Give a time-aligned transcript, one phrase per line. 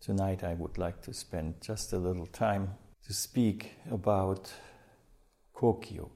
[0.00, 2.74] Tonight, I would like to spend just a little time
[3.06, 4.52] to speak about
[5.54, 6.10] Kokyu.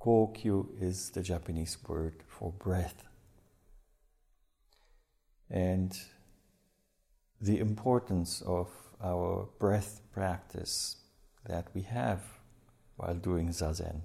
[0.00, 3.04] Kokyu is the Japanese word for breath.
[5.50, 5.94] And
[7.38, 8.68] the importance of
[9.02, 10.96] our breath practice
[11.46, 12.22] that we have
[12.96, 14.00] while doing zazen.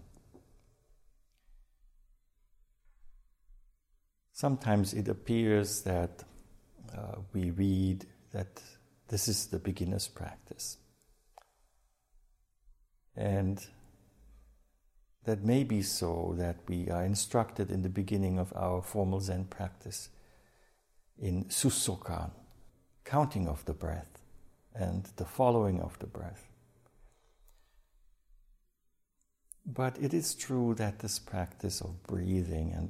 [4.31, 6.23] Sometimes it appears that
[6.97, 8.61] uh, we read that
[9.09, 10.77] this is the beginner's practice.
[13.15, 13.61] And
[15.25, 19.45] that may be so that we are instructed in the beginning of our formal Zen
[19.45, 20.09] practice
[21.17, 22.31] in Susokan,
[23.03, 24.19] counting of the breath
[24.73, 26.48] and the following of the breath.
[29.71, 32.89] But it is true that this practice of breathing and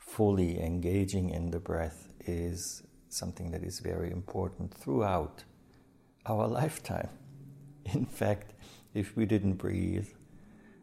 [0.00, 5.44] fully engaging in the breath is something that is very important throughout
[6.26, 7.10] our lifetime.
[7.84, 8.54] In fact,
[8.94, 10.08] if we didn't breathe,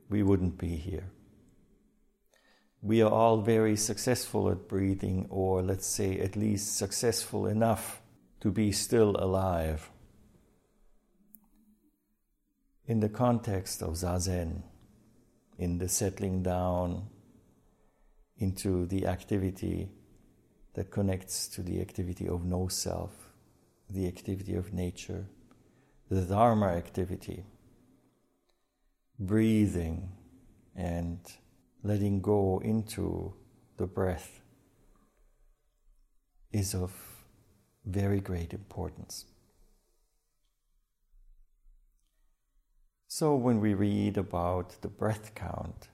[0.10, 1.10] we wouldn't be here.
[2.82, 8.02] We are all very successful at breathing, or let's say at least successful enough
[8.40, 9.90] to be still alive.
[12.86, 14.64] In the context of Zazen,
[15.58, 17.08] in the settling down
[18.38, 19.90] into the activity
[20.74, 23.30] that connects to the activity of no self,
[23.90, 25.26] the activity of nature,
[26.10, 27.46] the Dharma activity,
[29.18, 30.12] breathing
[30.76, 31.20] and
[31.84, 33.34] letting go into
[33.78, 34.42] the breath
[36.52, 36.92] is of
[37.86, 39.26] very great importance.
[43.16, 45.90] So, when we read about the breath count,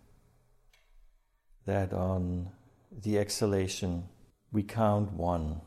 [1.66, 2.52] that on
[2.90, 4.08] the exhalation
[4.54, 5.60] we count one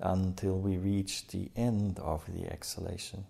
[0.00, 3.26] until we reach the end of the exhalation,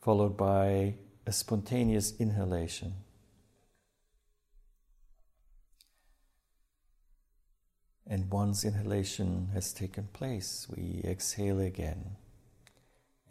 [0.00, 2.92] followed by a spontaneous inhalation.
[8.04, 12.16] And once inhalation has taken place, we exhale again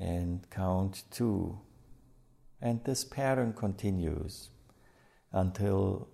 [0.01, 1.59] and count two.
[2.59, 4.49] And this pattern continues
[5.31, 6.09] until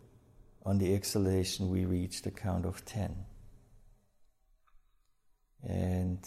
[0.66, 3.16] on the exhalation we reach the count of 10.
[5.64, 6.20] And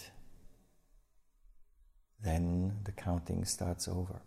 [2.22, 4.22] then the counting starts over.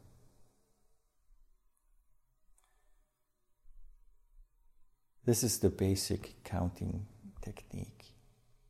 [5.26, 7.08] This is the basic counting
[7.42, 8.14] technique,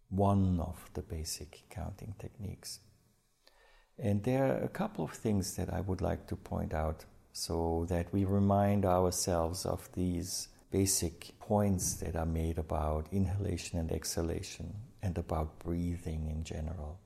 [0.10, 2.80] one of the basic counting techniques.
[4.04, 7.86] And there are a couple of things that I would like to point out so
[7.88, 14.76] that we remind ourselves of these basic points that are made about inhalation and exhalation
[15.02, 17.00] and about breathing in general.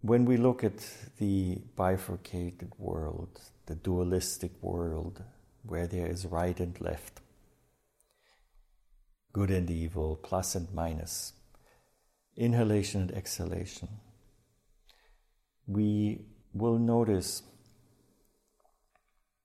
[0.00, 0.78] When we look at
[1.18, 5.22] the bifurcated world, the dualistic world,
[5.62, 7.20] where there is right and left,
[9.34, 11.34] good and evil, plus and minus,
[12.36, 13.88] inhalation and exhalation,
[15.66, 16.20] we
[16.52, 17.42] will notice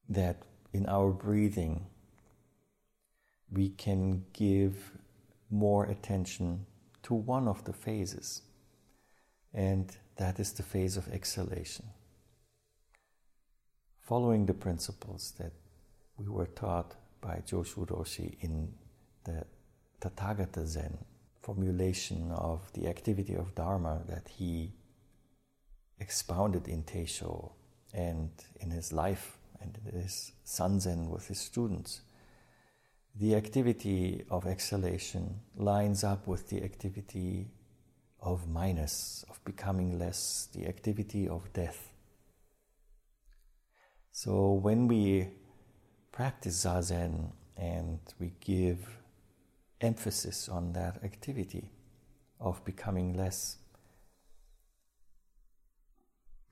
[0.09, 0.44] that
[0.74, 1.85] in our breathing
[3.52, 4.91] we can give
[5.50, 6.66] more attention
[7.03, 8.41] to one of the phases,
[9.53, 11.85] and that is the phase of exhalation.
[14.02, 15.53] Following the principles that
[16.18, 18.73] we were taught by Joshu Roshi in
[19.23, 19.46] the
[20.00, 20.97] Tathagata Zen
[21.41, 24.74] formulation of the activity of Dharma that he
[26.00, 27.52] expounded in Teisho
[27.94, 28.29] and
[28.59, 32.02] in his life and in his sanzen with his students,
[33.16, 37.47] the activity of exhalation lines up with the activity
[38.22, 41.91] of minus, of becoming less, the activity of death.
[44.11, 45.28] So when we
[46.11, 49.01] practice zazen and we give
[49.82, 51.72] emphasis on that activity
[52.40, 53.58] of becoming less,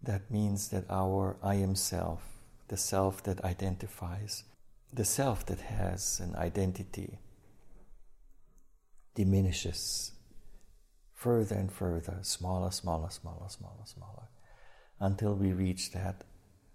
[0.02, 2.40] that means that our I am self
[2.70, 4.44] the self that identifies,
[4.94, 7.20] the self that has an identity,
[9.16, 10.12] diminishes
[11.14, 14.28] further and further, smaller, smaller, smaller, smaller, smaller,
[15.00, 16.24] until we reach that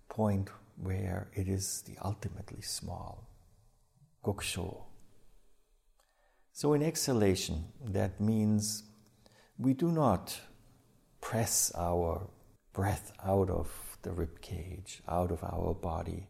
[0.08, 3.26] point where it is the ultimately small,
[4.22, 4.82] gokusho.
[6.56, 8.84] So in exhalation, that means
[9.58, 10.38] we do not
[11.20, 12.30] press our
[12.72, 13.68] breath out of
[14.02, 16.28] the rib cage, out of our body.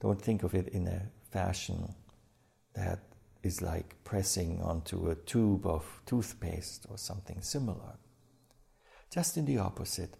[0.00, 1.94] Don't think of it in a fashion
[2.74, 2.98] that
[3.44, 7.98] is like pressing onto a tube of toothpaste or something similar.
[9.12, 10.16] Just in the opposite.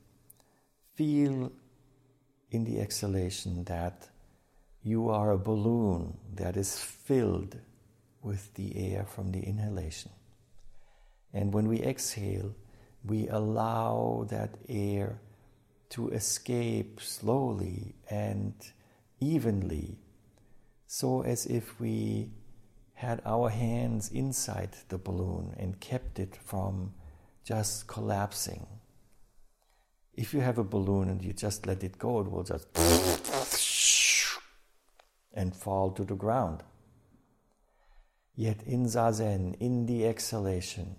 [0.95, 1.51] Feel
[2.53, 4.09] in the exhalation that
[4.85, 7.57] you are a balloon that is filled
[8.27, 10.11] with the air from the inhalation.
[11.33, 12.55] And when we exhale,
[13.05, 15.21] we allow that air
[15.91, 18.53] to escape slowly and
[19.21, 19.99] evenly,
[20.87, 22.33] so as if we
[22.95, 26.95] had our hands inside the balloon and kept it from
[27.45, 28.67] just collapsing.
[30.15, 32.67] If you have a balloon and you just let it go, it will just
[35.33, 36.65] and fall to the ground.
[38.37, 40.97] Yet in Zazen, in the exhalation,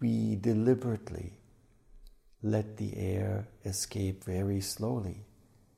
[0.00, 1.34] we deliberately
[2.42, 5.26] let the air escape very slowly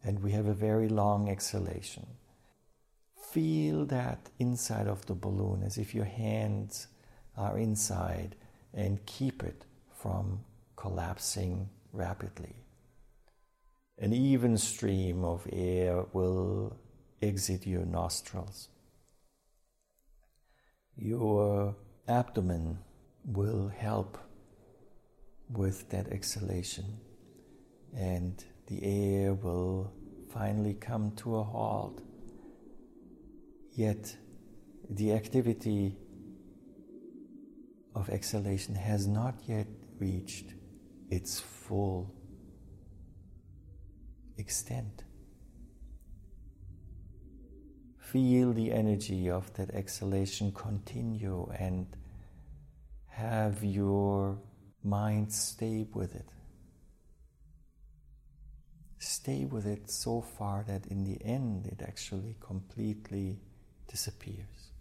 [0.04, 2.06] and we have a very long exhalation.
[3.32, 6.86] Feel that inside of the balloon as if your hands
[7.36, 8.36] are inside
[8.72, 10.40] and keep it from
[10.76, 12.54] collapsing rapidly.
[13.98, 16.76] An even stream of air will
[17.20, 18.68] exit your nostrils.
[21.02, 21.76] Your
[22.06, 22.78] abdomen
[23.24, 24.18] will help
[25.48, 26.98] with that exhalation,
[27.96, 29.94] and the air will
[30.30, 32.02] finally come to a halt.
[33.72, 34.14] Yet,
[34.90, 35.96] the activity
[37.94, 39.68] of exhalation has not yet
[39.98, 40.52] reached
[41.08, 42.14] its full
[44.36, 45.04] extent.
[48.10, 51.86] Feel the energy of that exhalation continue and
[53.06, 54.36] have your
[54.82, 56.28] mind stay with it.
[58.98, 63.38] Stay with it so far that in the end it actually completely
[63.86, 64.72] disappears.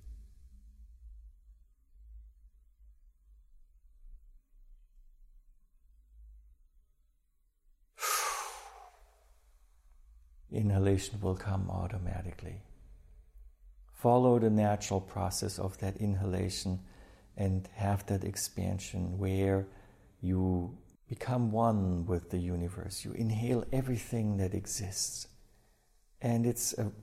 [10.52, 12.64] Inhalation will come automatically.
[14.00, 16.80] Follow the natural process of that inhalation
[17.36, 19.68] and have that expansion where
[20.22, 20.78] you
[21.10, 23.04] become one with the universe.
[23.04, 25.28] You inhale everything that exists.
[26.22, 26.94] And it's a,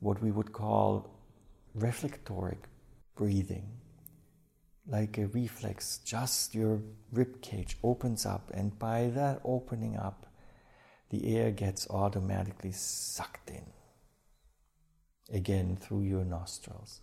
[0.00, 1.08] what we would call
[1.74, 2.64] reflectoric
[3.16, 3.70] breathing,
[4.86, 6.00] like a reflex.
[6.04, 6.82] Just your
[7.12, 10.26] rib cage opens up, and by that opening up,
[11.08, 13.64] the air gets automatically sucked in
[15.32, 17.00] again through your nostrils.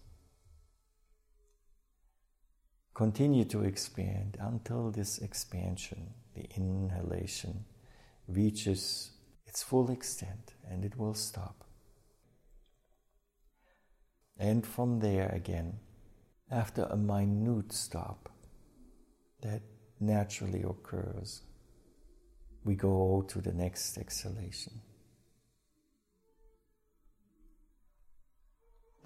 [2.94, 7.65] Continue to expand until this expansion, the inhalation,
[8.27, 9.12] reaches
[9.45, 11.63] its full extent and it will stop.
[14.39, 15.80] And from there again,
[16.50, 18.30] after a minute stop
[19.41, 19.62] that
[20.00, 21.41] naturally occurs,
[22.63, 24.81] we go to the next exhalation.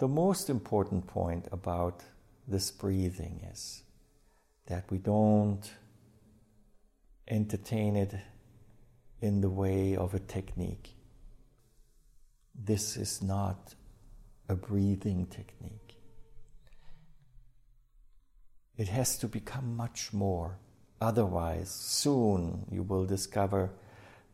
[0.02, 2.02] The most important point about
[2.48, 3.84] this breathing is
[4.66, 5.62] that we don't
[7.28, 8.12] entertain it
[9.20, 10.96] in the way of a technique.
[12.52, 13.76] This is not
[14.48, 15.94] a breathing technique.
[18.76, 20.58] It has to become much more.
[21.00, 23.70] Otherwise, soon you will discover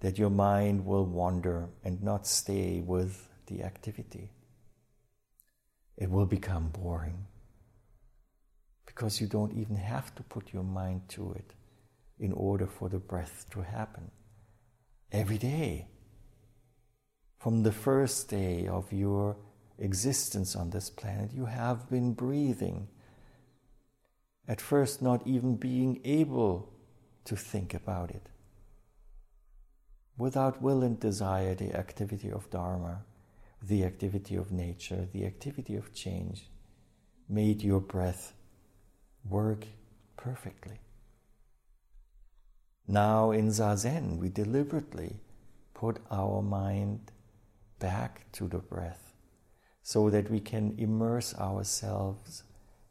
[0.00, 4.30] that your mind will wander and not stay with the activity.
[5.98, 7.26] It will become boring
[8.86, 11.54] because you don't even have to put your mind to it
[12.20, 14.10] in order for the breath to happen.
[15.10, 15.88] Every day,
[17.38, 19.36] from the first day of your
[19.78, 22.88] existence on this planet, you have been breathing.
[24.46, 26.72] At first, not even being able
[27.24, 28.28] to think about it.
[30.16, 33.04] Without will and desire, the activity of Dharma,
[33.62, 36.50] the activity of nature, the activity of change
[37.28, 38.34] made your breath
[39.28, 39.66] work
[40.16, 40.80] perfectly.
[42.86, 45.20] Now in Zazen, we deliberately
[45.74, 47.12] put our mind
[47.78, 49.14] back to the breath
[49.82, 52.44] so that we can immerse ourselves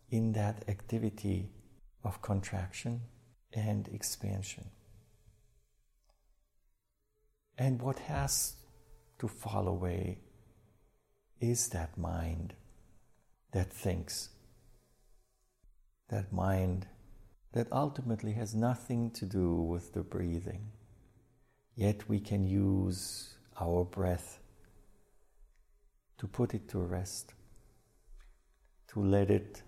[0.10, 1.50] in that activity
[2.04, 3.02] of contraction
[3.54, 4.70] and expansion.
[7.58, 8.56] And what has
[9.20, 10.20] to fall away
[11.40, 12.54] is that mind
[13.52, 14.30] that thinks
[16.10, 16.88] that mind
[17.54, 20.72] that ultimately has nothing to do with the breathing.
[21.76, 24.40] Yet we can use our breath
[26.18, 27.34] to put it to rest,
[28.90, 29.62] to let it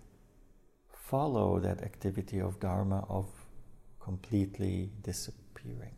[0.92, 3.26] follow that activity of Dharma of
[4.00, 5.96] completely disappearing,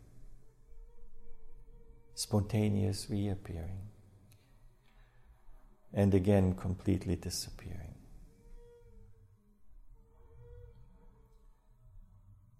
[2.15, 3.92] spontaneous reappearing,
[5.93, 7.93] and again completely disappearing.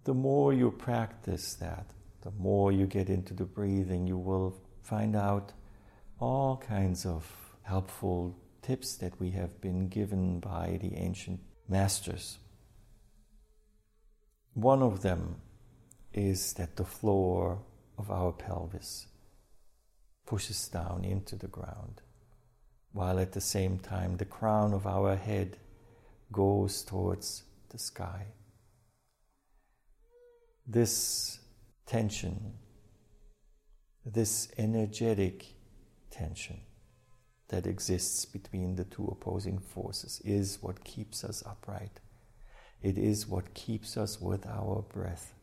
[0.04, 1.88] The more you practice that,
[2.22, 5.54] the more you get into the breathing, you will find out
[6.20, 7.26] all kinds of
[7.64, 12.38] helpful tips that we have been given by the ancient masters.
[14.54, 15.38] One of them
[16.14, 17.64] is that the floor
[17.98, 19.08] of our pelvis
[20.26, 22.02] pushes down into the ground,
[22.94, 25.58] while at the same time the crown of our head
[26.32, 28.28] goes towards the sky.
[30.66, 31.40] This
[31.86, 32.54] tension,
[34.06, 35.46] this energetic
[36.10, 36.62] tension
[37.50, 42.00] that exists between the two opposing forces is what keeps us upright.
[42.82, 45.34] It is what keeps us with our breath.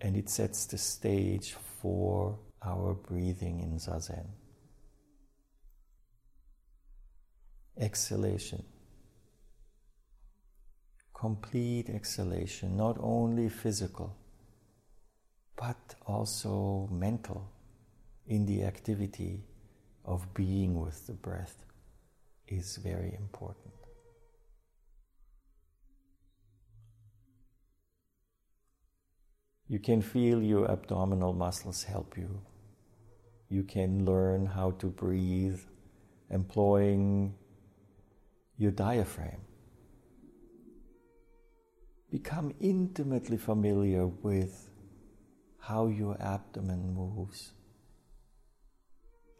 [0.00, 4.26] And it sets the stage for our breathing in Zazen.
[7.78, 8.64] Exhalation.
[11.12, 14.16] Complete exhalation, not only physical,
[15.56, 17.50] but also mental
[18.26, 19.42] in the activity
[20.04, 21.64] of being with the breath
[22.46, 23.74] is very important.
[29.66, 32.42] You can feel your abdominal muscles help you.
[33.48, 35.58] You can learn how to breathe
[36.30, 37.34] employing
[38.56, 39.40] your diaphragm.
[42.10, 44.70] Become intimately familiar with
[45.58, 47.52] how your abdomen moves.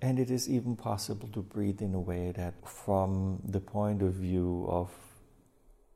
[0.03, 4.15] And it is even possible to breathe in a way that, from the point of
[4.15, 4.91] view of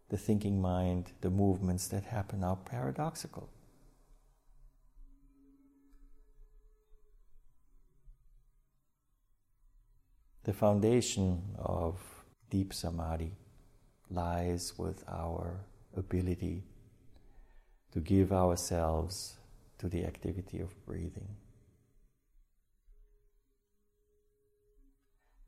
[0.08, 3.50] the thinking mind, the movements that happen are paradoxical.
[10.44, 12.17] The foundation of
[12.50, 13.37] deep samadhi
[14.11, 15.61] lies with our
[15.97, 16.64] ability
[17.93, 19.37] to give ourselves
[19.78, 21.28] to the activity of breathing.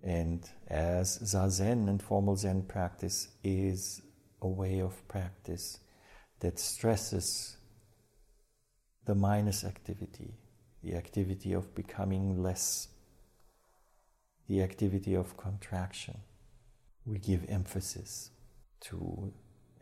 [0.03, 4.01] And as Zazen and formal Zen practice is
[4.41, 5.79] a way of practice
[6.41, 7.59] that stresses
[9.05, 10.35] the minus activity,
[10.83, 12.89] the activity of becoming less,
[14.49, 16.19] the activity of contraction,
[17.05, 18.31] we give emphasis
[18.81, 19.33] to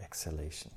[0.00, 0.70] exhalation.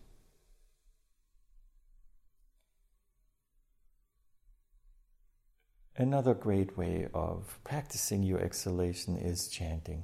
[5.98, 10.04] Another great way of practicing your exhalation is chanting.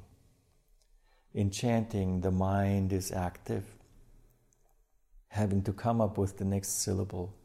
[1.33, 3.63] In chanting, the mind is active,
[5.29, 7.35] having to come up with the next syllable.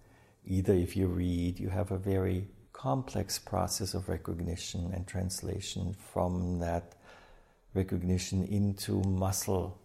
[0.45, 6.59] Either if you read, you have a very complex process of recognition and translation from
[6.59, 6.97] that
[7.75, 9.81] recognition into muscle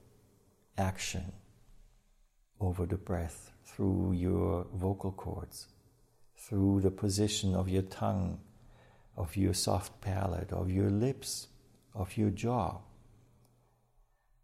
[0.77, 1.31] action
[2.59, 5.67] over the breath through your vocal cords,
[6.35, 8.39] through the position of your tongue
[9.17, 11.47] of your soft palate, of your lips,
[11.95, 12.77] of your jaw.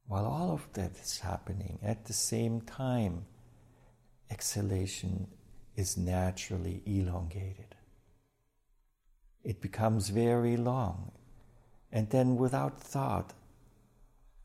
[0.08, 3.26] While all of that is happening at the same time,
[4.32, 5.28] exhalation
[5.76, 7.76] is naturally elongated.
[9.44, 11.12] It becomes very long,
[11.94, 13.34] and then without thought,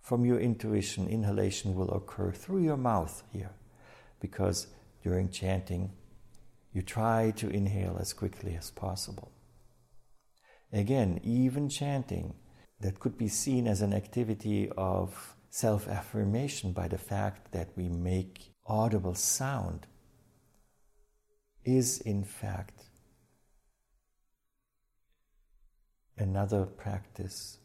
[0.02, 3.52] from your intuition, inhalation will occur through your mouth here,
[4.21, 4.67] because
[5.02, 5.90] during chanting,
[6.75, 9.33] you try to inhale as quickly as possible.
[10.73, 12.35] Again, even chanting
[12.81, 17.88] that could be seen as an activity of self affirmation by the fact that we
[17.88, 19.87] make audible sound
[21.64, 22.88] is in fact
[26.21, 27.59] another practice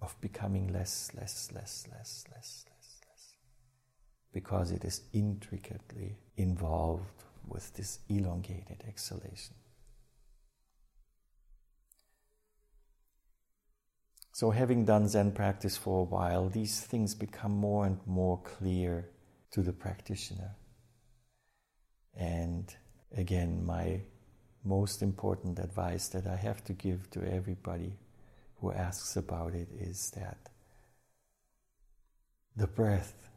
[0.00, 3.34] of becoming less, less, less, less, less, less, less,
[4.32, 9.56] because it is intricately involved with this elongated exhalation.
[14.32, 19.10] So, having done Zen practice for a while, these things become more and more clear
[19.50, 20.54] to the practitioner.
[22.14, 22.72] And
[23.16, 24.02] again, my
[24.64, 27.92] most important advice that I have to give to everybody
[28.60, 30.48] who asks about it is that
[32.56, 33.28] the breath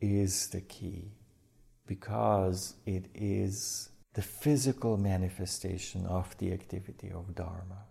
[0.00, 1.12] is the key
[1.86, 7.84] because it is the physical manifestation of the activity of Dharma.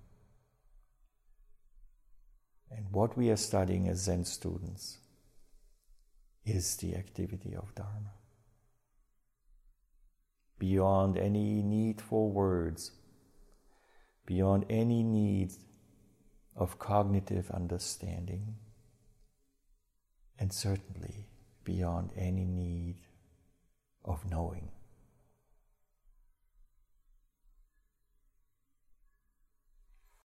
[2.72, 4.98] And what we are studying as Zen students
[6.46, 8.14] is the activity of Dharma.
[10.64, 12.92] Beyond any need for words,
[14.26, 15.52] beyond any need
[16.56, 18.56] of cognitive understanding,
[20.40, 21.28] and certainly
[21.66, 22.96] beyond any need
[24.06, 24.72] of knowing.